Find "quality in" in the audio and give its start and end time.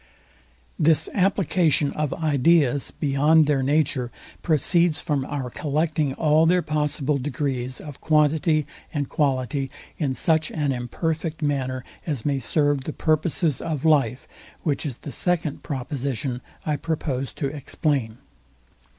9.09-10.15